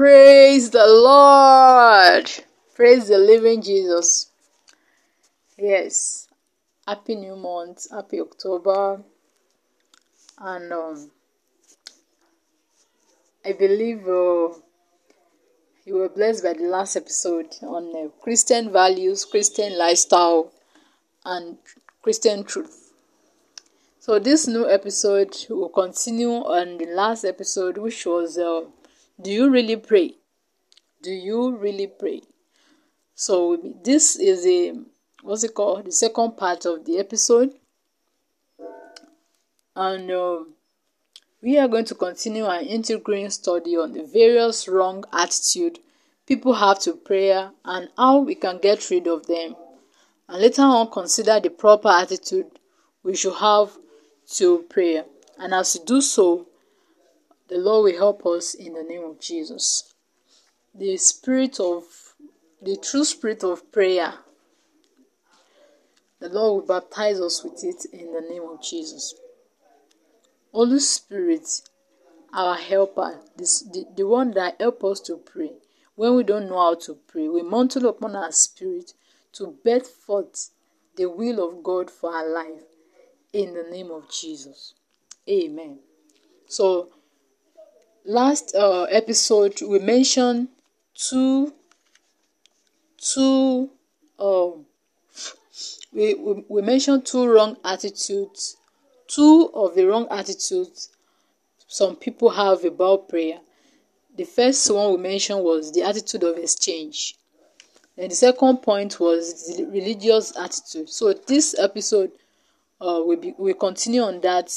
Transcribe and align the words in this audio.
Praise 0.00 0.70
the 0.70 0.86
Lord. 0.86 2.30
Praise 2.74 3.08
the 3.08 3.18
living 3.18 3.60
Jesus. 3.60 4.30
Yes. 5.58 6.26
Happy 6.88 7.16
new 7.16 7.36
month. 7.36 7.86
Happy 7.90 8.18
October. 8.18 9.02
And 10.38 10.72
um, 10.72 11.10
I 13.44 13.52
believe 13.52 14.08
uh, 14.08 14.56
you 15.84 15.96
were 15.96 16.08
blessed 16.08 16.44
by 16.44 16.54
the 16.54 16.64
last 16.64 16.96
episode 16.96 17.54
on 17.60 17.94
uh, 17.94 18.08
Christian 18.22 18.72
values, 18.72 19.26
Christian 19.26 19.76
lifestyle, 19.76 20.50
and 21.26 21.58
Christian 22.00 22.44
truth. 22.44 22.94
So 23.98 24.18
this 24.18 24.48
new 24.48 24.66
episode 24.66 25.36
will 25.50 25.68
continue 25.68 26.30
on 26.30 26.78
the 26.78 26.86
last 26.86 27.26
episode, 27.26 27.76
which 27.76 28.06
was 28.06 28.38
uh, 28.38 28.62
Do 29.22 29.30
you 29.30 29.50
really 29.50 29.76
pray? 29.76 30.14
Do 31.02 31.10
you 31.10 31.56
really 31.56 31.86
pray? 31.86 32.22
So 33.14 33.58
this 33.84 34.16
is 34.16 34.46
a 34.46 34.74
what's 35.22 35.44
it 35.44 35.54
called? 35.54 35.84
The 35.84 35.92
second 35.92 36.38
part 36.38 36.64
of 36.64 36.86
the 36.86 36.98
episode, 36.98 37.52
and 39.76 40.10
uh, 40.10 40.44
we 41.42 41.58
are 41.58 41.68
going 41.68 41.84
to 41.86 41.94
continue 41.94 42.44
our 42.44 42.62
integrating 42.62 43.28
study 43.30 43.76
on 43.76 43.92
the 43.92 44.04
various 44.04 44.66
wrong 44.66 45.04
attitude 45.12 45.80
people 46.26 46.54
have 46.54 46.78
to 46.78 46.94
prayer 46.94 47.50
and 47.64 47.88
how 47.98 48.18
we 48.18 48.36
can 48.36 48.58
get 48.58 48.88
rid 48.88 49.06
of 49.06 49.26
them, 49.26 49.54
and 50.28 50.40
later 50.40 50.62
on 50.62 50.90
consider 50.90 51.40
the 51.40 51.50
proper 51.50 51.88
attitude 51.88 52.46
we 53.02 53.14
should 53.16 53.34
have 53.34 53.76
to 54.30 54.64
prayer. 54.70 55.04
And 55.38 55.52
as 55.52 55.76
we 55.78 55.84
do 55.84 56.00
so, 56.00 56.46
the 57.50 57.58
Lord 57.58 57.92
will 57.92 57.98
help 57.98 58.24
us 58.26 58.54
in 58.54 58.74
the 58.74 58.82
name 58.84 59.04
of 59.04 59.20
Jesus. 59.20 59.92
The 60.72 60.96
spirit 60.96 61.58
of 61.58 61.84
the 62.62 62.76
true 62.76 63.04
spirit 63.04 63.42
of 63.42 63.72
prayer. 63.72 64.14
The 66.20 66.28
Lord 66.28 66.62
will 66.62 66.80
baptize 66.80 67.20
us 67.20 67.42
with 67.42 67.64
it 67.64 67.86
in 67.92 68.12
the 68.12 68.20
name 68.20 68.42
of 68.42 68.62
Jesus. 68.62 69.14
Holy 70.52 70.78
Spirit, 70.78 71.62
our 72.32 72.56
helper, 72.56 73.20
this, 73.36 73.62
the, 73.62 73.86
the 73.96 74.06
one 74.06 74.32
that 74.32 74.60
help 74.60 74.84
us 74.84 75.00
to 75.00 75.16
pray. 75.16 75.52
When 75.96 76.14
we 76.14 76.22
don't 76.22 76.48
know 76.48 76.58
how 76.58 76.74
to 76.76 76.94
pray, 77.08 77.28
we 77.28 77.42
mantle 77.42 77.86
upon 77.86 78.14
our 78.14 78.32
spirit 78.32 78.92
to 79.32 79.58
birth 79.64 79.88
forth 79.88 80.50
the 80.96 81.06
will 81.06 81.46
of 81.46 81.62
God 81.62 81.90
for 81.90 82.14
our 82.14 82.28
life 82.28 82.62
in 83.32 83.54
the 83.54 83.64
name 83.70 83.90
of 83.90 84.10
Jesus. 84.10 84.74
Amen. 85.28 85.78
So, 86.46 86.90
last 88.04 88.54
uh, 88.54 88.84
episode 88.84 89.60
we 89.62 89.78
mentioned 89.78 90.48
two 90.94 91.52
two 92.98 93.70
um 94.18 94.66
we, 95.92 96.14
we, 96.14 96.44
we 96.48 96.62
mentioned 96.62 97.04
two 97.04 97.26
wrong 97.26 97.56
attitudes 97.64 98.56
two 99.06 99.50
of 99.54 99.74
the 99.74 99.84
wrong 99.84 100.06
attitudes 100.10 100.90
some 101.70 101.94
people 101.94 102.30
have 102.30 102.64
about 102.64 103.08
prayer. 103.08 103.38
The 104.16 104.24
first 104.24 104.68
one 104.74 104.90
we 104.90 104.98
mentioned 104.98 105.44
was 105.44 105.70
the 105.70 105.82
attitude 105.82 106.24
of 106.24 106.36
exchange. 106.36 107.14
And 107.96 108.10
the 108.10 108.16
second 108.16 108.56
point 108.56 108.98
was 108.98 109.56
the 109.56 109.66
religious 109.66 110.36
attitude. 110.36 110.88
So 110.88 111.12
this 111.12 111.54
episode 111.56 112.10
uh, 112.80 113.02
we 113.06 113.34
we 113.38 113.54
continue 113.54 114.02
on 114.02 114.20
that, 114.22 114.52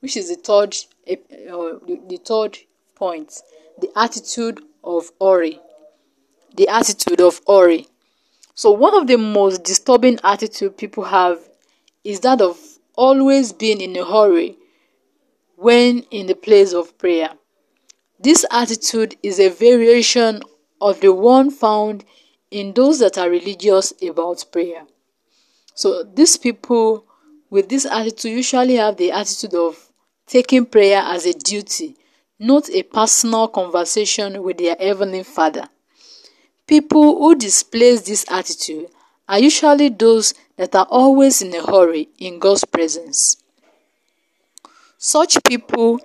which 0.00 0.18
is 0.18 0.28
the 0.28 0.34
third 0.34 0.76
uh, 1.08 1.80
the, 1.86 1.98
the 2.06 2.18
third 2.18 2.58
point, 3.00 3.32
the 3.80 3.90
attitude 3.96 4.60
of 4.84 5.10
Ori. 5.18 5.58
The 6.54 6.68
attitude 6.68 7.20
of 7.20 7.40
Ori. 7.46 7.88
So 8.54 8.70
one 8.70 8.94
of 8.94 9.06
the 9.06 9.16
most 9.16 9.64
disturbing 9.64 10.18
attitude 10.22 10.76
people 10.76 11.04
have 11.04 11.38
is 12.04 12.20
that 12.20 12.42
of 12.42 12.58
always 12.94 13.52
being 13.52 13.80
in 13.80 13.96
a 13.96 14.04
hurry 14.04 14.56
when 15.56 16.00
in 16.10 16.26
the 16.26 16.34
place 16.34 16.74
of 16.74 16.96
prayer. 16.98 17.30
This 18.18 18.44
attitude 18.50 19.16
is 19.22 19.40
a 19.40 19.48
variation 19.48 20.42
of 20.80 21.00
the 21.00 21.12
one 21.12 21.50
found 21.50 22.04
in 22.50 22.74
those 22.74 22.98
that 22.98 23.16
are 23.16 23.30
religious 23.30 23.94
about 24.02 24.44
prayer. 24.52 24.82
So 25.74 26.02
these 26.02 26.36
people 26.36 27.06
with 27.48 27.70
this 27.70 27.86
attitude 27.86 28.32
usually 28.32 28.76
have 28.76 28.98
the 28.98 29.12
attitude 29.12 29.54
of 29.54 29.90
taking 30.26 30.66
prayer 30.66 31.02
as 31.02 31.24
a 31.24 31.32
duty, 31.32 31.96
not 32.40 32.70
a 32.70 32.82
personal 32.82 33.48
conversation 33.48 34.42
with 34.42 34.56
their 34.56 34.74
Heavenly 34.80 35.22
Father. 35.22 35.68
People 36.66 37.18
who 37.18 37.34
display 37.34 37.96
this 37.96 38.24
attitude 38.30 38.88
are 39.28 39.38
usually 39.38 39.90
those 39.90 40.32
that 40.56 40.74
are 40.74 40.86
always 40.86 41.42
in 41.42 41.54
a 41.54 41.64
hurry 41.64 42.08
in 42.18 42.38
God's 42.38 42.64
presence. 42.64 43.36
Such 44.96 45.36
people 45.44 46.00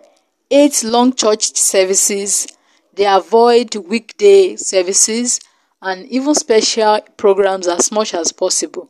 hate 0.50 0.84
long 0.84 1.14
church 1.14 1.56
services, 1.56 2.48
they 2.94 3.06
avoid 3.06 3.74
weekday 3.76 4.58
services, 4.58 5.40
and 5.82 6.06
even 6.08 6.36
special 6.36 7.00
programs 7.16 7.68
as 7.68 7.94
much 7.94 8.14
as 8.14 8.34
possible 8.34 8.90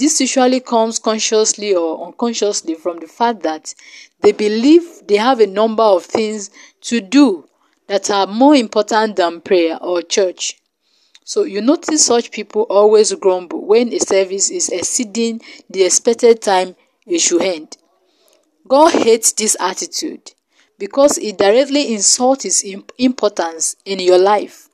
this 0.00 0.18
usually 0.18 0.60
comes 0.60 0.98
consciously 0.98 1.74
or 1.74 2.06
unconsciously 2.06 2.74
from 2.74 3.00
the 3.00 3.06
fact 3.06 3.42
that 3.42 3.74
they 4.22 4.32
believe 4.32 4.82
they 5.06 5.18
have 5.18 5.40
a 5.40 5.46
number 5.46 5.82
of 5.82 6.06
things 6.06 6.48
to 6.80 7.02
do 7.02 7.46
that 7.86 8.10
are 8.10 8.26
more 8.26 8.54
important 8.54 9.16
than 9.16 9.42
prayer 9.42 9.76
or 9.82 10.00
church. 10.00 10.58
So 11.24 11.42
you 11.42 11.60
notice 11.60 12.06
such 12.06 12.30
people 12.30 12.62
always 12.70 13.12
grumble 13.12 13.66
when 13.66 13.92
a 13.92 13.98
service 13.98 14.50
is 14.50 14.70
exceeding 14.70 15.42
the 15.68 15.84
expected 15.84 16.40
time 16.40 16.76
it 17.06 17.18
should 17.18 17.42
end. 17.42 17.76
God 18.66 18.94
hates 18.94 19.34
this 19.34 19.54
attitude 19.60 20.32
because 20.78 21.18
it 21.18 21.36
directly 21.36 21.92
insults 21.92 22.44
his 22.44 22.64
importance 22.96 23.76
in 23.84 23.98
your 23.98 24.18
life. 24.18 24.70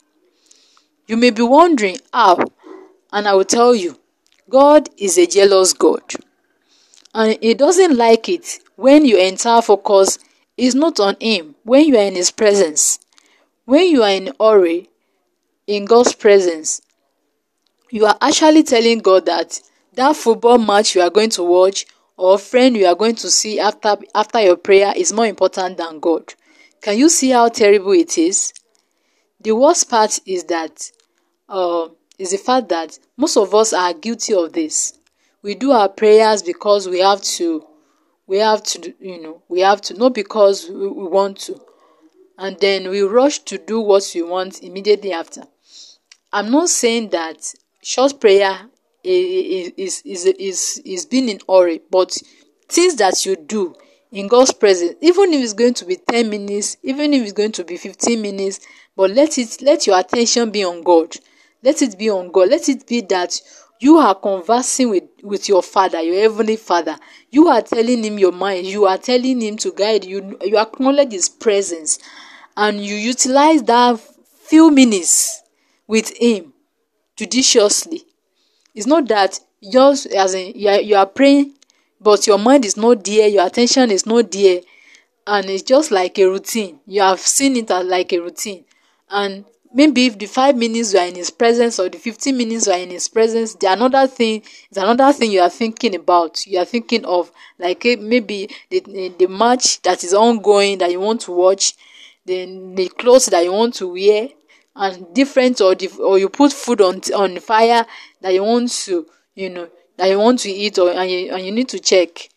You 1.09 1.17
may 1.17 1.31
be 1.31 1.43
wondering 1.43 1.99
how, 2.13 2.39
and 3.13 3.27
I 3.27 3.35
will 3.35 3.45
tell 3.45 3.75
you 3.75 3.99
God 4.49 4.89
is 4.97 5.19
a 5.19 5.27
jealous 5.27 5.73
God. 5.73 6.03
And 7.15 7.39
He 7.41 7.55
doesn't 7.55 7.97
like 7.97 8.29
it 8.29 8.61
when 8.77 9.05
your 9.05 9.21
entire 9.21 9.63
focus 9.63 10.19
is 10.57 10.75
not 10.75 11.01
on 11.01 11.17
Him, 11.21 11.55
when 11.65 11.87
you 11.87 11.97
are 11.97 12.05
in 12.05 12.15
His 12.15 12.31
presence. 12.31 12.99
When 13.65 13.91
you 13.91 14.03
are 14.03 14.11
in 14.11 14.33
hurry, 14.39 14.89
in 15.67 15.85
God's 15.85 16.15
presence, 16.15 16.81
you 17.91 18.07
are 18.07 18.17
actually 18.21 18.63
telling 18.63 18.99
God 18.99 19.27
that 19.27 19.61
that 19.95 20.15
football 20.15 20.59
match 20.59 20.95
you 20.95 21.01
are 21.01 21.11
going 21.11 21.31
to 21.31 21.43
watch 21.43 21.87
or 22.17 22.39
friend 22.39 22.77
you 22.77 22.87
are 22.87 22.95
going 22.95 23.15
to 23.17 23.31
see 23.31 23.59
after 23.59 23.97
after 24.15 24.41
your 24.41 24.57
prayer 24.57 24.93
is 24.97 25.13
more 25.13 25.27
important 25.27 25.77
than 25.79 25.99
God. 26.01 26.35
Can 26.81 26.99
you 26.99 27.09
see 27.09 27.31
how 27.31 27.49
terrible 27.49 27.93
it 27.93 28.17
is? 28.19 28.53
The 29.41 29.53
worst 29.53 29.91
part 29.91 30.21
is 30.27 30.45
that 30.45 30.91
uh, 31.49 31.89
is 32.19 32.31
the 32.31 32.39
fact 32.39 32.69
that 32.71 32.99
most 33.17 33.37
of 33.37 33.55
us 33.55 33.73
are 33.73 33.93
guilty 33.93 34.35
of 34.35 34.53
this. 34.53 34.99
We 35.43 35.55
do 35.55 35.71
our 35.73 35.89
prayers 35.89 36.43
because 36.43 36.89
we 36.89 37.01
have 37.01 37.23
to, 37.23 37.65
we 38.27 38.39
have 38.39 38.63
to, 38.65 38.95
you 39.01 39.23
know, 39.23 39.43
we 39.49 39.61
have 39.61 39.81
to, 39.83 39.95
not 39.95 40.15
because 40.15 40.69
we, 40.69 40.89
we 40.89 41.05
want 41.05 41.39
to. 41.41 41.61
And 42.39 42.59
then 42.61 42.91
we 42.91 43.03
rush 43.03 43.39
to 43.41 43.59
do 43.59 43.81
what 43.81 44.11
we 44.15 44.23
want 44.23 44.63
immediately 44.63 45.13
after. 45.13 45.43
I'm 46.33 46.51
not 46.51 46.69
saying 46.69 47.11
that 47.11 47.55
short 47.83 48.21
prayer 48.21 48.59
is, 49.05 49.73
is, 49.77 50.03
is, 50.05 50.27
is, 50.27 50.83
is 50.85 51.07
being 51.07 51.29
in 51.29 51.41
hurry, 51.49 51.81
but 51.91 52.17
things 52.69 52.97
that 52.97 53.25
you 53.25 53.37
do 53.37 53.75
in 54.13 54.29
God's 54.29 54.53
presence, 54.53 54.97
even 55.01 55.33
if 55.33 55.43
it's 55.43 55.53
going 55.53 55.75
to 55.75 55.85
be 55.85 55.97
10 55.97 56.29
minutes, 56.31 56.77
even 56.83 57.13
if 57.15 57.23
it's 57.23 57.33
going 57.33 57.53
to 57.53 57.65
be 57.65 57.77
15 57.77 58.21
minutes, 58.21 58.61
but 58.97 59.11
let 59.11 59.39
it 59.39 59.61
let 59.63 59.87
your 59.87 59.99
attention 59.99 60.51
be 60.51 60.65
on 60.65 60.83
God. 60.83 61.15
Let 61.67 61.83
it 61.83 61.99
be 61.99 62.09
on 62.09 62.31
God. 62.31 62.49
Let 62.49 62.69
it 62.69 62.87
be 62.87 63.01
that 63.01 63.41
you 63.81 63.97
are 63.97 64.15
conversing 64.15 64.89
with, 64.89 65.03
with 65.25 65.49
your 65.49 65.65
father, 65.65 66.01
your 66.01 66.15
heavenly 66.15 66.55
father. 66.55 66.97
You 67.33 67.49
are 67.49 67.61
telling 67.61 68.05
him 68.05 68.21
your 68.21 68.31
mind. 68.31 68.69
You 68.69 68.87
are 68.87 68.99
telling 68.99 69.41
him 69.41 69.57
to 69.57 69.73
guide 69.73 70.05
you. 70.05 70.39
You 70.43 70.59
acknowledge 70.59 71.11
his 71.11 71.29
presence 71.29 71.99
and 72.57 72.81
you 72.81 72.95
utilize 72.95 73.65
that 73.65 74.01
few 74.45 74.71
minutes 74.71 75.43
with 75.89 76.17
him 76.17 76.53
judiciously. 77.17 78.05
It's 78.73 78.87
not 78.87 79.09
that 79.09 79.41
yours 79.61 80.07
as 80.07 80.35
in 80.35 80.53
you 80.55 80.69
are, 80.69 80.81
you 80.81 80.95
are 80.95 81.07
praying, 81.07 81.55
but 82.01 82.29
your 82.29 82.39
mind 82.39 82.65
is 82.65 82.77
not 82.77 83.03
there, 83.03 83.27
your 83.27 83.45
attention 83.45 83.91
is 83.91 84.07
not 84.07 84.31
there, 84.31 84.61
and 85.27 85.51
it's 85.51 85.65
just 85.65 85.91
like 85.91 86.17
a 86.21 86.27
routine. 86.27 86.79
You 86.87 87.03
have 87.03 87.19
seen 87.19 87.57
it 87.57 87.73
as 87.73 87.85
like 87.85 88.13
a 88.13 88.21
routine, 88.21 88.65
and 89.11 89.45
maybe 89.77 90.07
if 90.07 90.19
the 90.19 90.27
five 90.27 90.57
minutes 90.57 90.95
you 90.95 90.99
are 90.99 91.07
in 91.07 91.15
his 91.15 91.31
presence 91.31 91.79
or 91.79 91.89
the 91.91 91.99
15 91.99 92.37
minutes 92.37 92.67
you 92.67 92.73
are 92.73 92.79
in 92.79 92.91
his 92.91 93.09
presence 93.09 93.55
the 93.55 93.71
another 93.71 94.07
thing 94.07 94.43
is 94.71 94.79
another 94.79 95.13
thing 95.13 95.31
you 95.31 95.41
are 95.41 95.51
thinking 95.51 95.95
about. 95.95 96.47
You 96.47 96.61
are 96.61 96.65
thinking 96.65 97.05
of 97.05 97.31
like 97.59 97.85
eh, 97.85 97.97
maybe 98.01 98.49
the, 98.71 99.13
the 99.19 99.27
match 99.29 99.83
that 99.83 100.03
is 100.03 100.15
ongoing 100.15 100.79
that 100.79 100.91
you 100.91 100.99
want 101.01 101.21
to 101.23 101.33
watch 101.33 101.75
the, 102.25 102.73
the 102.75 102.89
clothes 102.89 103.27
that 103.27 103.45
you 103.45 103.53
want 103.53 103.75
to 103.75 103.93
wear 103.93 104.29
and 104.75 105.15
different 105.15 105.61
or 105.61 105.75
dif- 105.75 106.01
or 106.01 106.19
you 106.19 106.31
put 106.31 106.53
food 106.53 106.81
on 106.81 107.01
on 107.15 107.39
fire 107.39 107.85
that 108.23 108.33
you 108.33 108.43
want 108.43 108.71
to 108.71 109.07
you 109.35 109.51
know 109.51 109.69
that 109.99 110.09
you 110.09 110.19
want 110.19 110.39
to 110.41 110.51
eat 110.51 110.79
or 110.79 110.91
and 110.91 111.11
you, 111.11 111.35
and 111.35 111.45
you 111.45 111.53
need 111.53 111.69
to 111.69 111.79
check 111.79 112.29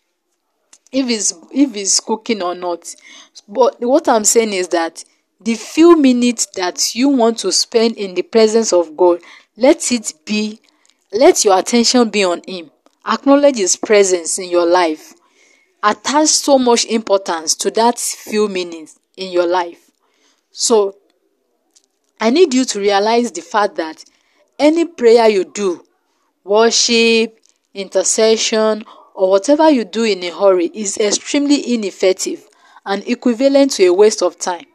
if 0.91 1.07
it's 1.09 1.33
if 1.53 1.75
it's 1.75 1.99
cooking 2.01 2.41
or 2.41 2.55
not. 2.55 2.93
But 3.47 3.79
what 3.79 4.07
i'm 4.09 4.25
saying 4.25 4.53
is 4.53 4.67
that 4.69 5.03
the 5.41 5.55
few 5.55 5.95
minutes 5.97 6.47
that 6.55 6.95
you 6.95 7.09
want 7.09 7.37
to 7.39 7.51
spend 7.51 7.95
in 7.97 8.13
the 8.15 8.21
presence 8.21 8.73
of 8.73 8.95
god 8.97 9.19
let 9.55 9.91
it 9.91 10.13
be 10.25 10.59
let 11.11 11.43
your 11.43 11.57
attention 11.57 12.09
be 12.09 12.23
on 12.23 12.41
him. 12.47 12.69
Acknowledge 13.05 13.57
his 13.57 13.75
presence 13.75 14.37
in 14.37 14.49
your 14.49 14.65
life. 14.65 15.13
Attach 15.81 16.27
so 16.27 16.59
much 16.59 16.85
importance 16.85 17.55
to 17.55 17.71
that 17.71 17.97
few 17.97 18.47
minutes 18.47 18.99
in 19.17 19.31
your 19.31 19.47
life. 19.47 19.89
So 20.51 20.95
i 22.21 22.29
need 22.29 22.53
you 22.53 22.65
to 22.65 22.79
realize 22.79 23.31
the 23.31 23.41
fact 23.41 23.75
that 23.75 24.03
any 24.57 24.83
prayer 24.85 25.29
you 25.29 25.45
do 25.45 25.81
worship 26.43 27.39
intercession 27.73 28.83
or 29.13 29.29
whatever 29.29 29.69
you 29.69 29.85
do 29.85 30.03
in 30.03 30.21
a 30.23 30.29
hurry 30.37 30.69
is 30.73 30.97
extremely 30.97 31.73
ineffective 31.73 32.45
and 32.85 33.07
equivalent 33.07 33.71
to 33.71 33.85
a 33.85 33.93
waste 33.93 34.21
of 34.21 34.37
time. 34.37 34.65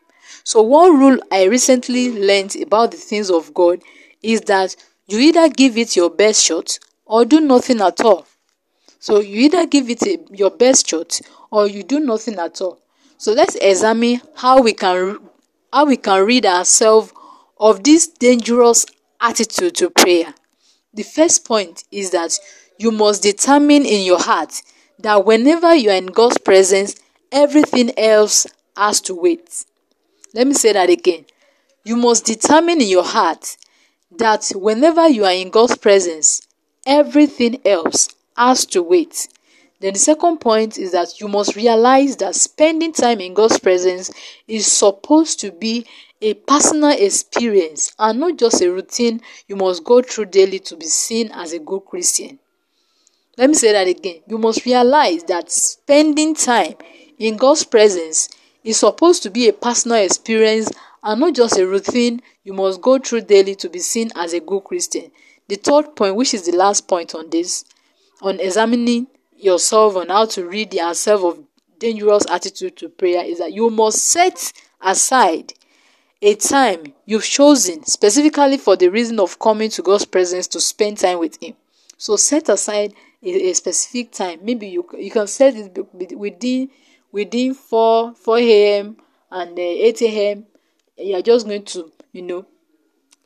So, 0.46 0.60
one 0.60 0.98
rule 0.98 1.18
I 1.32 1.44
recently 1.44 2.12
learned 2.12 2.54
about 2.56 2.90
the 2.90 2.98
things 2.98 3.30
of 3.30 3.54
God 3.54 3.80
is 4.22 4.42
that 4.42 4.76
you 5.06 5.18
either 5.18 5.48
give 5.48 5.78
it 5.78 5.96
your 5.96 6.10
best 6.10 6.44
shot 6.44 6.78
or 7.06 7.24
do 7.24 7.40
nothing 7.40 7.80
at 7.80 8.02
all. 8.02 8.26
So, 8.98 9.20
you 9.20 9.40
either 9.46 9.66
give 9.66 9.88
it 9.88 10.02
a, 10.02 10.18
your 10.30 10.50
best 10.50 10.86
shot 10.86 11.18
or 11.50 11.66
you 11.66 11.82
do 11.82 11.98
nothing 11.98 12.38
at 12.38 12.60
all. 12.60 12.78
So, 13.16 13.32
let's 13.32 13.54
examine 13.54 14.20
how 14.36 14.60
we 14.60 14.74
can 14.74 15.18
how 15.72 15.86
we 15.86 15.96
can 15.96 16.26
rid 16.26 16.44
ourselves 16.44 17.10
of 17.58 17.82
this 17.82 18.06
dangerous 18.06 18.84
attitude 19.22 19.74
to 19.76 19.88
prayer. 19.88 20.34
The 20.92 21.04
first 21.04 21.46
point 21.46 21.84
is 21.90 22.10
that 22.10 22.38
you 22.78 22.90
must 22.90 23.22
determine 23.22 23.86
in 23.86 24.04
your 24.04 24.20
heart 24.20 24.60
that 24.98 25.24
whenever 25.24 25.74
you 25.74 25.88
are 25.88 25.96
in 25.96 26.06
God's 26.06 26.36
presence, 26.36 26.96
everything 27.32 27.98
else 27.98 28.46
has 28.76 29.00
to 29.02 29.14
wait. 29.14 29.64
Let 30.34 30.48
me 30.48 30.54
say 30.54 30.72
that 30.72 30.90
again. 30.90 31.26
You 31.84 31.96
must 31.96 32.24
determine 32.24 32.80
in 32.80 32.88
your 32.88 33.04
heart 33.04 33.56
that 34.18 34.50
whenever 34.54 35.08
you 35.08 35.24
are 35.24 35.32
in 35.32 35.50
God's 35.50 35.76
presence, 35.76 36.42
everything 36.84 37.60
else 37.64 38.08
has 38.36 38.66
to 38.66 38.82
wait. 38.82 39.28
Then 39.80 39.92
the 39.92 39.98
second 40.00 40.38
point 40.38 40.76
is 40.76 40.90
that 40.90 41.20
you 41.20 41.28
must 41.28 41.54
realize 41.54 42.16
that 42.16 42.34
spending 42.34 42.92
time 42.92 43.20
in 43.20 43.32
God's 43.32 43.60
presence 43.60 44.10
is 44.48 44.66
supposed 44.66 45.38
to 45.40 45.52
be 45.52 45.86
a 46.20 46.34
personal 46.34 46.90
experience 46.90 47.94
and 47.98 48.18
not 48.18 48.36
just 48.36 48.60
a 48.60 48.72
routine 48.72 49.20
you 49.46 49.54
must 49.54 49.84
go 49.84 50.02
through 50.02 50.26
daily 50.26 50.58
to 50.58 50.76
be 50.76 50.86
seen 50.86 51.30
as 51.32 51.52
a 51.52 51.58
good 51.60 51.80
Christian. 51.80 52.40
Let 53.36 53.50
me 53.50 53.54
say 53.54 53.72
that 53.72 53.86
again. 53.86 54.22
You 54.26 54.38
must 54.38 54.64
realize 54.64 55.22
that 55.24 55.50
spending 55.52 56.34
time 56.34 56.74
in 57.18 57.36
God's 57.36 57.64
presence 57.64 58.28
is 58.64 58.78
supposed 58.78 59.22
to 59.22 59.30
be 59.30 59.48
a 59.48 59.52
personal 59.52 59.98
experience 59.98 60.70
and 61.02 61.20
not 61.20 61.34
just 61.34 61.58
a 61.58 61.66
routine 61.66 62.20
you 62.42 62.52
must 62.52 62.80
go 62.80 62.98
through 62.98 63.20
daily 63.20 63.54
to 63.54 63.68
be 63.68 63.78
seen 63.78 64.10
as 64.16 64.32
a 64.32 64.40
good 64.40 64.64
Christian. 64.64 65.10
The 65.48 65.56
third 65.56 65.94
point, 65.94 66.16
which 66.16 66.32
is 66.34 66.46
the 66.46 66.56
last 66.56 66.88
point 66.88 67.14
on 67.14 67.28
this, 67.30 67.64
on 68.22 68.40
examining 68.40 69.06
yourself 69.36 69.96
on 69.96 70.08
how 70.08 70.24
to 70.26 70.46
rid 70.46 70.72
yourself 70.72 71.22
of 71.22 71.44
dangerous 71.78 72.24
attitude 72.30 72.76
to 72.78 72.88
prayer, 72.88 73.24
is 73.24 73.38
that 73.38 73.52
you 73.52 73.68
must 73.68 73.98
set 73.98 74.52
aside 74.80 75.52
a 76.22 76.34
time 76.34 76.94
you've 77.04 77.24
chosen 77.24 77.84
specifically 77.84 78.56
for 78.56 78.76
the 78.76 78.88
reason 78.88 79.20
of 79.20 79.38
coming 79.38 79.68
to 79.68 79.82
God's 79.82 80.06
presence 80.06 80.46
to 80.48 80.60
spend 80.60 80.96
time 80.96 81.18
with 81.18 81.42
Him. 81.42 81.54
So 81.98 82.16
set 82.16 82.48
aside 82.48 82.94
a, 83.22 83.50
a 83.50 83.52
specific 83.52 84.12
time. 84.12 84.40
Maybe 84.42 84.68
you 84.68 84.88
you 84.98 85.10
can 85.10 85.26
set 85.26 85.54
it 85.54 85.76
within 86.14 86.70
within 87.14 87.54
4 87.54 88.12
4 88.16 88.38
a.m. 88.38 88.96
and 89.30 89.56
uh, 89.56 89.62
8 89.62 90.02
a.m. 90.02 90.46
You 90.98 91.16
are 91.16 91.22
just 91.22 91.46
going 91.46 91.64
to 91.66 91.92
you 92.12 92.22
know 92.22 92.44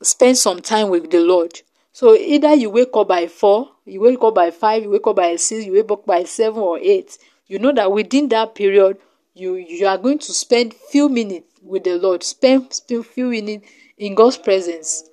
spend 0.02 0.36
some 0.36 0.60
time 0.60 0.90
with 0.90 1.10
the 1.10 1.20
Lord. 1.20 1.62
So 1.92 2.14
either 2.14 2.54
you 2.54 2.70
wake 2.70 2.90
up 2.94 3.08
by 3.08 3.26
4, 3.26 3.68
you 3.86 4.00
wake 4.02 4.22
up 4.22 4.34
by 4.34 4.50
5, 4.50 4.82
you 4.84 4.90
wake 4.90 5.06
up 5.06 5.16
by 5.16 5.34
6, 5.34 5.64
you 5.64 5.72
wake 5.72 5.90
up 5.90 6.06
by 6.06 6.22
7 6.22 6.56
or 6.56 6.78
8. 6.78 7.18
You 7.48 7.58
know 7.58 7.72
that 7.72 7.90
within 7.90 8.28
that 8.28 8.54
period 8.54 8.98
you 9.34 9.54
you 9.56 9.86
are 9.86 9.98
going 9.98 10.18
to 10.18 10.32
spend 10.32 10.74
few 10.74 11.08
minutes 11.08 11.46
with 11.62 11.84
the 11.84 11.96
Lord. 11.96 12.22
Spend 12.22 12.72
spend 12.74 13.06
few 13.06 13.30
minutes 13.30 13.66
in 13.96 14.14
God's 14.14 14.36
presence 14.36 15.08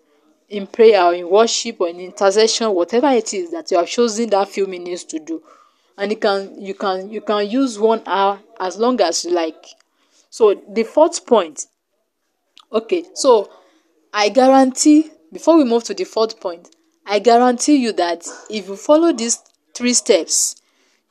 in 0.49 0.67
prayer 0.67 1.13
in 1.13 1.29
worship 1.29 1.79
or 1.79 1.87
in 1.87 1.99
intercession, 1.99 2.69
whatever 2.71 3.09
it 3.09 3.33
is 3.33 3.51
that 3.51 3.71
you 3.71 3.77
have 3.77 3.87
chosen 3.87 4.29
that 4.29 4.49
few 4.49 4.67
minutes 4.67 5.03
to 5.05 5.19
do. 5.19 5.41
And 5.97 6.11
you 6.11 6.17
can 6.17 6.61
you 6.61 6.73
can 6.73 7.09
you 7.09 7.21
can 7.21 7.49
use 7.49 7.79
one 7.79 8.01
hour 8.05 8.39
as 8.59 8.77
long 8.77 8.99
as 9.01 9.23
you 9.23 9.31
like. 9.31 9.65
So 10.29 10.61
the 10.69 10.83
fourth 10.83 11.25
point. 11.25 11.67
Okay, 12.71 13.05
so 13.13 13.49
I 14.13 14.29
guarantee 14.29 15.09
before 15.31 15.57
we 15.57 15.63
move 15.63 15.83
to 15.85 15.93
the 15.93 16.03
fourth 16.03 16.39
point, 16.39 16.69
I 17.05 17.19
guarantee 17.19 17.77
you 17.77 17.93
that 17.93 18.27
if 18.49 18.67
you 18.67 18.75
follow 18.75 19.13
these 19.13 19.39
three 19.73 19.93
steps, 19.93 20.55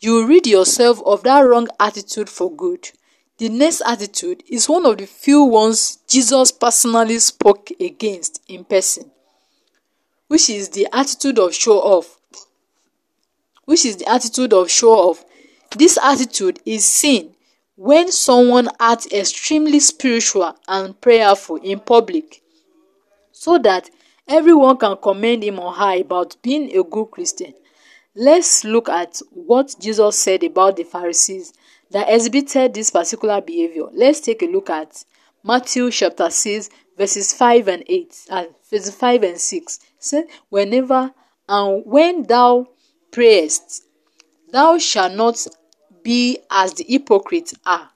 you 0.00 0.26
rid 0.26 0.46
yourself 0.46 1.00
of 1.04 1.22
that 1.22 1.40
wrong 1.40 1.68
attitude 1.80 2.28
for 2.28 2.54
good. 2.54 2.90
The 3.38 3.48
next 3.48 3.82
attitude 3.86 4.42
is 4.48 4.68
one 4.68 4.86
of 4.86 4.98
the 4.98 5.06
few 5.06 5.42
ones 5.42 5.98
Jesus 6.06 6.52
personally 6.52 7.18
spoke 7.18 7.70
against 7.80 8.42
in 8.48 8.64
person 8.64 9.10
which 10.28 10.50
is 10.50 10.70
the 10.70 10.88
attitude 10.92 11.38
of 11.38 11.54
show 11.54 11.78
off 11.78 12.13
which 13.64 13.84
is 13.84 13.96
the 13.96 14.08
attitude 14.08 14.52
of 14.52 14.70
show 14.70 14.92
off 14.92 15.24
this 15.76 15.98
attitude 16.02 16.60
is 16.64 16.84
seen 16.84 17.34
when 17.76 18.10
someone 18.12 18.68
acts 18.78 19.10
extremely 19.12 19.80
spiritual 19.80 20.56
and 20.68 21.00
prayerful 21.00 21.56
in 21.56 21.80
public 21.80 22.42
so 23.32 23.58
that 23.58 23.90
everyone 24.28 24.76
can 24.76 24.96
commend 24.96 25.42
him 25.42 25.58
or 25.58 25.72
her 25.72 26.00
about 26.00 26.36
being 26.42 26.70
a 26.76 26.84
good 26.84 27.06
Christian. 27.06 27.52
Let's 28.14 28.64
look 28.64 28.88
at 28.88 29.20
what 29.30 29.74
Jesus 29.80 30.16
said 30.18 30.44
about 30.44 30.76
the 30.76 30.84
Pharisees 30.84 31.52
that 31.90 32.08
exhibited 32.08 32.74
this 32.74 32.92
particular 32.92 33.40
behavior. 33.40 33.86
Let's 33.92 34.20
take 34.20 34.42
a 34.42 34.46
look 34.46 34.70
at 34.70 35.04
Matthew 35.42 35.90
chapter 35.90 36.30
6, 36.30 36.70
verses 36.96 37.32
5 37.32 37.68
and 37.68 37.84
8, 37.88 38.16
and 38.30 38.48
verses 38.70 38.94
5 38.94 39.22
and 39.24 39.38
6 39.38 39.80
said, 39.98 40.24
Whenever 40.48 41.12
and 41.48 41.82
when 41.84 42.22
thou 42.22 42.68
prayest, 43.14 43.84
thou 44.50 44.76
shalt 44.76 45.14
not 45.14 45.46
be 46.02 46.38
as 46.50 46.74
the 46.74 46.84
hypocrites 46.84 47.54
are. 47.64 47.90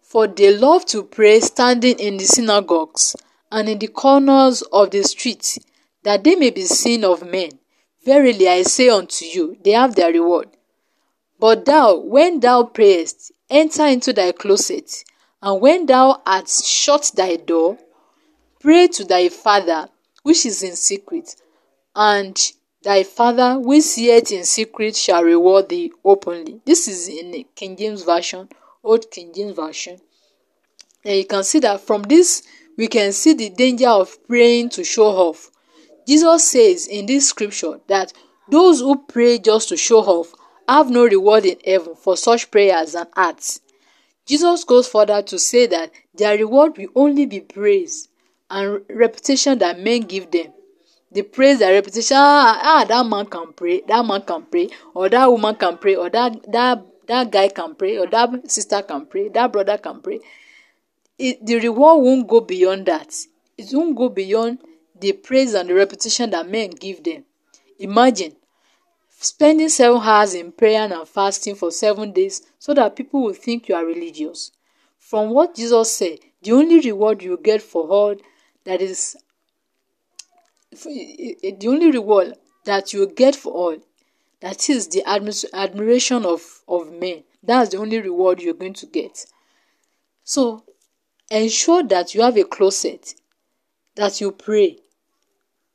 For 0.00 0.28
they 0.28 0.56
love 0.56 0.86
to 0.86 1.02
pray 1.02 1.40
standing 1.40 1.98
in 1.98 2.18
the 2.18 2.24
synagogues 2.24 3.16
and 3.50 3.68
in 3.68 3.80
the 3.80 3.88
corners 3.88 4.62
of 4.62 4.92
the 4.92 5.02
streets, 5.02 5.58
that 6.04 6.22
they 6.22 6.36
may 6.36 6.50
be 6.50 6.62
seen 6.62 7.04
of 7.04 7.28
men. 7.28 7.50
Verily 8.04 8.48
I 8.48 8.62
say 8.62 8.88
unto 8.88 9.24
you, 9.24 9.58
they 9.64 9.72
have 9.72 9.96
their 9.96 10.12
reward. 10.12 10.48
But 11.40 11.64
thou, 11.64 11.96
when 11.96 12.38
thou 12.38 12.62
prayest, 12.62 13.32
enter 13.50 13.86
into 13.86 14.12
thy 14.12 14.32
closet, 14.32 15.04
and 15.42 15.60
when 15.60 15.86
thou 15.86 16.22
art 16.24 16.48
shut 16.48 17.10
thy 17.16 17.36
door, 17.36 17.76
pray 18.60 18.86
to 18.88 19.04
thy 19.04 19.28
Father 19.30 19.88
which 20.22 20.46
is 20.46 20.62
in 20.62 20.76
secret, 20.76 21.34
and 21.96 22.52
thy 22.82 23.02
Father 23.02 23.58
which 23.58 23.84
seeth 23.84 24.32
in 24.32 24.44
secret 24.44 24.96
shall 24.96 25.22
reward 25.22 25.68
thee 25.68 25.92
openly. 26.04 26.60
This 26.64 26.88
is 26.88 27.08
in 27.08 27.44
King 27.54 27.76
James 27.76 28.02
Version, 28.02 28.48
Old 28.82 29.10
King 29.10 29.32
James 29.34 29.54
Version. 29.54 29.98
And 31.04 31.16
you 31.16 31.24
can 31.24 31.44
see 31.44 31.60
that 31.60 31.80
from 31.80 32.02
this, 32.02 32.42
we 32.76 32.86
can 32.88 33.12
see 33.12 33.34
the 33.34 33.50
danger 33.50 33.88
of 33.88 34.16
praying 34.26 34.70
to 34.70 34.84
show 34.84 35.06
off. 35.06 35.50
Jesus 36.06 36.48
says 36.48 36.86
in 36.86 37.06
this 37.06 37.28
scripture 37.28 37.80
that 37.88 38.12
those 38.50 38.80
who 38.80 38.96
pray 38.96 39.38
just 39.38 39.68
to 39.68 39.76
show 39.76 40.00
off 40.00 40.32
have 40.68 40.90
no 40.90 41.04
reward 41.04 41.44
in 41.44 41.58
heaven 41.64 41.94
for 41.94 42.16
such 42.16 42.50
prayers 42.50 42.94
and 42.94 43.08
acts. 43.16 43.60
Jesus 44.26 44.64
goes 44.64 44.86
further 44.86 45.22
to 45.22 45.38
say 45.38 45.66
that 45.66 45.90
their 46.14 46.36
reward 46.36 46.76
will 46.76 46.88
only 46.94 47.26
be 47.26 47.40
praise 47.40 48.08
and 48.50 48.82
reputation 48.88 49.58
that 49.58 49.80
men 49.80 50.02
give 50.02 50.30
them. 50.30 50.52
The 51.10 51.22
praise 51.22 51.58
their 51.58 51.72
reputation, 51.72 52.16
ah, 52.18 52.60
ah, 52.62 52.84
that 52.84 53.06
man 53.06 53.26
can 53.26 53.52
pray, 53.54 53.82
that 53.88 54.04
man 54.04 54.22
can 54.22 54.42
pray, 54.42 54.68
or 54.94 55.08
that 55.08 55.30
woman 55.30 55.54
can 55.54 55.78
pray, 55.78 55.96
or 55.96 56.10
that 56.10 56.52
that 56.52 56.82
that 57.06 57.30
guy 57.30 57.48
can 57.48 57.74
pray, 57.74 57.96
or 57.96 58.06
that 58.06 58.50
sister 58.50 58.82
can 58.82 59.06
pray, 59.06 59.28
that 59.28 59.50
brother 59.52 59.78
can 59.78 60.00
pray. 60.02 60.20
It, 61.18 61.44
the 61.44 61.58
reward 61.60 62.02
won't 62.02 62.28
go 62.28 62.40
beyond 62.40 62.86
that. 62.86 63.14
It 63.56 63.68
won't 63.72 63.96
go 63.96 64.08
beyond 64.08 64.58
the 65.00 65.12
praise 65.12 65.54
and 65.54 65.68
the 65.68 65.74
reputation 65.74 66.30
that 66.30 66.48
men 66.48 66.70
give 66.70 67.02
them. 67.02 67.24
Imagine 67.78 68.36
spending 69.08 69.68
seven 69.68 70.00
hours 70.00 70.34
in 70.34 70.52
prayer 70.52 70.82
and 70.82 71.08
fasting 71.08 71.54
for 71.54 71.70
seven 71.70 72.12
days 72.12 72.42
so 72.58 72.74
that 72.74 72.96
people 72.96 73.22
will 73.22 73.34
think 73.34 73.68
you 73.68 73.74
are 73.74 73.84
religious. 73.84 74.52
From 74.98 75.30
what 75.30 75.56
Jesus 75.56 75.90
said, 75.90 76.18
the 76.42 76.52
only 76.52 76.80
reward 76.80 77.22
you 77.22 77.38
get 77.42 77.62
for 77.62 77.88
all 77.88 78.14
that 78.64 78.80
is 78.80 79.16
the 80.84 81.66
only 81.68 81.90
reward 81.90 82.34
that 82.64 82.92
you 82.92 83.06
get 83.06 83.36
for 83.36 83.52
all 83.52 83.76
that 84.40 84.68
is 84.70 84.88
the 84.88 85.02
admiration 85.54 86.24
of 86.24 86.62
of 86.68 86.92
men. 86.92 87.24
That's 87.42 87.70
the 87.70 87.78
only 87.78 88.00
reward 88.00 88.40
you're 88.40 88.54
going 88.54 88.74
to 88.74 88.86
get. 88.86 89.26
So 90.24 90.64
ensure 91.30 91.82
that 91.84 92.14
you 92.14 92.22
have 92.22 92.36
a 92.36 92.44
closet 92.44 93.14
that 93.96 94.20
you 94.20 94.32
pray. 94.32 94.78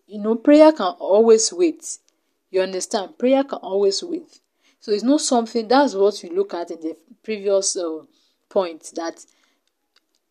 You 0.08 0.20
know 0.22 0.36
prayer 0.36 0.72
can 0.72 0.94
always 1.00 1.52
wait. 1.52 1.98
You 2.52 2.62
understand? 2.62 3.18
Prayer 3.18 3.44
can 3.44 3.60
always 3.60 4.04
wait. 4.04 4.40
So 4.80 4.92
it's 4.92 5.04
not 5.04 5.22
something 5.22 5.68
that's 5.68 5.96
what 5.96 6.20
we 6.24 6.30
look 6.30 6.54
at 6.54 6.72
in 6.72 6.80
the 6.82 6.98
previous 7.24 7.76
uh, 7.78 8.02
point 8.50 8.92
that 8.96 9.26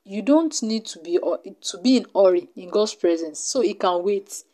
you 0.04 0.22
don't 0.22 0.62
need 0.62 0.84
to 0.86 0.98
be 1.00 1.18
to 1.18 1.78
be 1.78 1.96
in 1.98 2.06
hurry 2.14 2.48
in 2.56 2.70
God's 2.70 2.94
presence. 2.94 3.40
So 3.40 3.60
He 3.60 3.74
can 3.74 4.02
wait. 4.02 4.44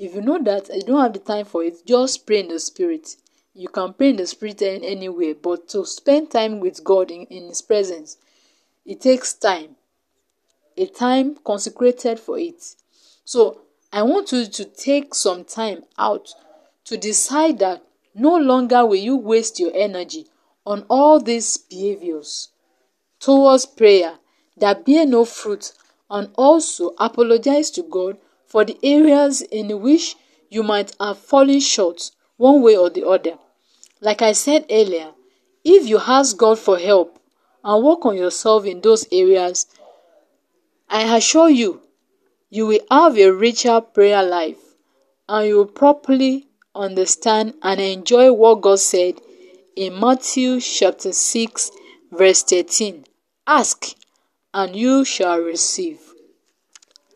If 0.00 0.14
you 0.14 0.22
know 0.22 0.42
that 0.42 0.74
you 0.74 0.80
don't 0.80 1.02
have 1.02 1.12
the 1.12 1.18
time 1.18 1.44
for 1.44 1.62
it, 1.62 1.84
just 1.86 2.26
pray 2.26 2.40
in 2.40 2.48
the 2.48 2.58
spirit. 2.58 3.16
You 3.52 3.68
can 3.68 3.92
pray 3.92 4.08
in 4.08 4.16
the 4.16 4.26
spirit 4.26 4.62
anywhere, 4.62 5.34
but 5.34 5.68
to 5.68 5.84
spend 5.84 6.30
time 6.30 6.58
with 6.58 6.82
God 6.82 7.10
in, 7.10 7.24
in 7.24 7.48
His 7.48 7.60
presence, 7.60 8.16
it 8.86 9.02
takes 9.02 9.34
time. 9.34 9.76
A 10.78 10.86
time 10.86 11.36
consecrated 11.44 12.18
for 12.18 12.38
it. 12.38 12.64
So 13.26 13.60
I 13.92 14.00
want 14.00 14.32
you 14.32 14.46
to 14.46 14.64
take 14.64 15.14
some 15.14 15.44
time 15.44 15.82
out 15.98 16.30
to 16.84 16.96
decide 16.96 17.58
that 17.58 17.82
no 18.14 18.38
longer 18.38 18.86
will 18.86 18.94
you 18.94 19.18
waste 19.18 19.60
your 19.60 19.72
energy 19.74 20.24
on 20.64 20.86
all 20.88 21.20
these 21.20 21.58
behaviors 21.58 22.48
towards 23.18 23.66
prayer 23.66 24.14
that 24.56 24.86
bear 24.86 25.04
no 25.04 25.26
fruit 25.26 25.72
and 26.08 26.30
also 26.36 26.94
apologize 26.98 27.70
to 27.72 27.82
God 27.82 28.16
for 28.50 28.64
the 28.64 28.76
areas 28.82 29.42
in 29.42 29.80
which 29.80 30.16
you 30.48 30.64
might 30.64 30.92
have 31.00 31.16
fallen 31.16 31.60
short 31.60 32.10
one 32.36 32.60
way 32.62 32.76
or 32.76 32.90
the 32.90 33.06
other. 33.06 33.38
Like 34.00 34.22
I 34.22 34.32
said 34.32 34.66
earlier, 34.68 35.12
if 35.64 35.86
you 35.86 36.00
ask 36.04 36.36
God 36.36 36.58
for 36.58 36.76
help 36.76 37.16
and 37.62 37.84
work 37.84 38.04
on 38.04 38.16
yourself 38.16 38.64
in 38.64 38.80
those 38.80 39.06
areas, 39.12 39.66
I 40.88 41.16
assure 41.16 41.48
you, 41.48 41.82
you 42.48 42.66
will 42.66 42.80
have 42.90 43.16
a 43.16 43.30
richer 43.30 43.80
prayer 43.80 44.24
life 44.24 44.58
and 45.28 45.46
you 45.46 45.56
will 45.58 45.66
properly 45.66 46.48
understand 46.74 47.54
and 47.62 47.80
enjoy 47.80 48.32
what 48.32 48.62
God 48.62 48.80
said 48.80 49.14
in 49.76 50.00
Matthew 50.00 50.60
chapter 50.60 51.12
6 51.12 51.70
verse 52.10 52.42
13. 52.42 53.04
Ask 53.46 53.94
and 54.52 54.74
you 54.74 55.04
shall 55.04 55.38
receive. 55.38 56.00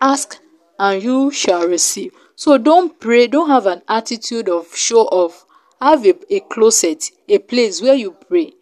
Ask 0.00 0.38
and 0.78 1.02
you 1.02 1.30
shall 1.30 1.66
receive. 1.66 2.12
So 2.36 2.58
don't 2.58 2.98
pray, 2.98 3.26
don't 3.26 3.48
have 3.48 3.66
an 3.66 3.82
attitude 3.88 4.48
of 4.48 4.74
show 4.74 5.02
off. 5.02 5.46
Have 5.80 6.04
a, 6.06 6.14
a 6.34 6.40
closet, 6.40 7.10
a 7.28 7.38
place 7.38 7.80
where 7.80 7.94
you 7.94 8.12
pray. 8.12 8.52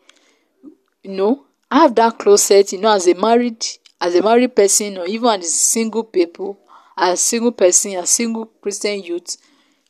You 1.02 1.10
know, 1.12 1.46
have 1.70 1.94
that 1.96 2.18
closet, 2.18 2.72
you 2.72 2.80
know, 2.80 2.92
as 2.92 3.06
a 3.06 3.14
married 3.14 3.64
as 4.00 4.14
a 4.16 4.22
married 4.22 4.54
person 4.54 4.98
or 4.98 5.06
even 5.06 5.28
as 5.40 5.46
a 5.46 5.50
single 5.50 6.02
people, 6.02 6.58
as 6.96 7.14
a 7.14 7.22
single 7.22 7.52
person, 7.52 7.92
a 7.92 8.06
single 8.06 8.46
Christian 8.46 9.02
youth, 9.02 9.36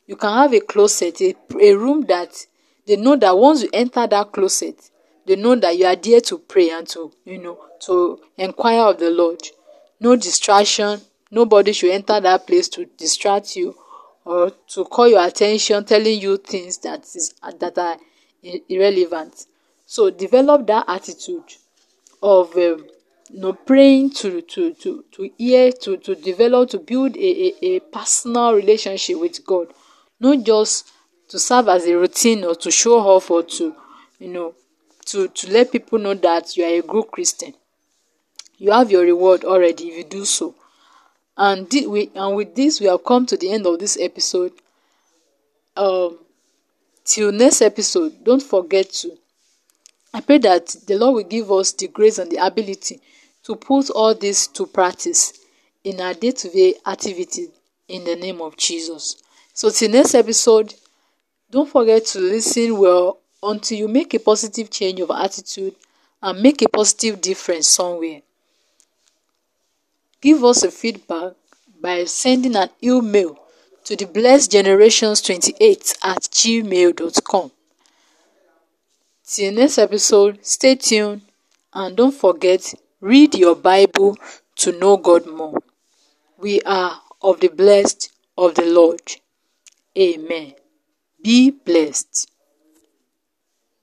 you 0.05 0.15
can 0.15 0.31
have 0.31 0.53
a 0.53 0.59
closet, 0.59 1.19
a, 1.21 1.35
a 1.59 1.73
room 1.73 2.01
that 2.01 2.45
they 2.85 2.95
know 2.95 3.15
that 3.15 3.37
once 3.37 3.63
you 3.63 3.69
enter 3.73 4.05
that 4.05 4.31
closet, 4.31 4.91
they 5.25 5.35
know 5.35 5.55
that 5.55 5.77
you 5.77 5.85
are 5.85 5.95
there 5.95 6.21
to 6.21 6.37
pray 6.37 6.69
and 6.69 6.87
to, 6.89 7.11
you 7.25 7.39
know, 7.39 7.57
to 7.79 8.19
inquire 8.37 8.81
of 8.81 8.99
the 8.99 9.09
Lord. 9.09 9.41
No 9.99 10.15
distraction. 10.15 11.01
Nobody 11.33 11.73
should 11.73 11.89
enter 11.89 12.19
that 12.19 12.45
place 12.45 12.69
to 12.69 12.85
distract 12.85 13.55
you 13.55 13.75
or 14.23 14.51
to 14.67 14.85
call 14.85 15.07
your 15.07 15.25
attention, 15.25 15.83
telling 15.83 16.21
you 16.21 16.37
things 16.37 16.77
that 16.79 17.01
is 17.15 17.33
that 17.59 17.75
are 17.79 17.97
irrelevant. 18.69 19.47
So 19.87 20.11
develop 20.11 20.67
that 20.67 20.85
attitude 20.87 21.55
of 22.21 22.55
um, 22.55 22.85
you 23.31 23.39
know, 23.39 23.53
praying 23.53 24.11
to 24.11 24.41
to 24.43 24.75
to 24.75 25.05
to 25.11 25.31
hear 25.39 25.71
to 25.71 25.97
to 25.97 26.13
develop 26.13 26.69
to 26.69 26.77
build 26.77 27.17
a, 27.17 27.19
a, 27.19 27.65
a 27.77 27.79
personal 27.79 28.53
relationship 28.53 29.19
with 29.19 29.43
God, 29.43 29.73
not 30.19 30.43
just 30.43 30.91
to 31.29 31.39
serve 31.39 31.67
as 31.67 31.87
a 31.87 31.97
routine 31.97 32.43
or 32.43 32.53
to 32.53 32.69
show 32.69 32.99
off 32.99 33.31
or 33.31 33.41
to 33.41 33.75
you 34.19 34.27
know 34.27 34.53
to 35.05 35.29
to 35.29 35.51
let 35.51 35.71
people 35.71 35.97
know 35.97 36.13
that 36.13 36.55
you 36.55 36.63
are 36.63 36.79
a 36.79 36.81
good 36.83 37.05
Christian. 37.11 37.55
You 38.59 38.71
have 38.71 38.91
your 38.91 39.01
reward 39.01 39.43
already 39.45 39.89
if 39.89 39.97
you 39.97 40.03
do 40.03 40.25
so. 40.25 40.53
And 41.35 41.67
we 41.87 42.11
and 42.15 42.35
with 42.35 42.55
this 42.55 42.79
we 42.79 42.87
have 42.87 43.03
come 43.03 43.25
to 43.25 43.37
the 43.37 43.51
end 43.51 43.65
of 43.65 43.79
this 43.79 43.97
episode. 43.99 44.53
Um 45.75 46.19
till 47.05 47.31
next 47.31 47.61
episode, 47.61 48.23
don't 48.23 48.43
forget 48.43 48.91
to 48.91 49.17
I 50.13 50.21
pray 50.21 50.37
that 50.39 50.67
the 50.85 50.95
Lord 50.95 51.15
will 51.15 51.29
give 51.29 51.51
us 51.51 51.71
the 51.71 51.87
grace 51.87 52.19
and 52.19 52.31
the 52.31 52.45
ability 52.45 53.01
to 53.43 53.55
put 53.55 53.89
all 53.89 54.13
this 54.13 54.47
to 54.47 54.67
practice 54.67 55.33
in 55.83 55.99
our 55.99 56.13
day-to-day 56.13 56.75
activity 56.85 57.47
in 57.87 58.03
the 58.05 58.15
name 58.15 58.39
of 58.39 58.55
Jesus. 58.55 59.21
So 59.53 59.69
till 59.69 59.89
next 59.89 60.13
episode, 60.15 60.73
don't 61.49 61.69
forget 61.69 62.05
to 62.07 62.19
listen 62.19 62.77
well 62.77 63.19
until 63.41 63.77
you 63.77 63.87
make 63.87 64.13
a 64.13 64.19
positive 64.19 64.69
change 64.69 64.99
of 64.99 65.11
attitude 65.11 65.75
and 66.21 66.41
make 66.41 66.61
a 66.61 66.69
positive 66.69 67.19
difference 67.19 67.67
somewhere. 67.67 68.21
Give 70.23 70.41
us 70.45 70.63
a 70.63 70.71
feedback 70.71 71.33
by 71.81 72.05
sending 72.05 72.55
an 72.55 72.69
email 72.81 73.37
to 73.83 73.97
the 73.97 74.05
blessed 74.05 74.51
generations 74.53 75.21
28 75.21 75.97
at 76.01 76.21
gmail.com. 76.21 77.51
Till 79.27 79.53
next 79.53 79.77
episode, 79.77 80.39
stay 80.45 80.75
tuned 80.75 81.23
and 81.73 81.97
don't 81.97 82.13
forget, 82.13 82.73
read 83.01 83.35
your 83.35 83.53
Bible 83.53 84.17
to 84.55 84.71
know 84.79 84.95
God 84.95 85.27
more. 85.27 85.61
We 86.37 86.61
are 86.61 87.01
of 87.21 87.41
the 87.41 87.49
blessed 87.49 88.09
of 88.37 88.55
the 88.55 88.65
Lord. 88.65 89.01
Amen. 89.97 90.53
Be 91.21 91.51
blessed. 91.51 92.31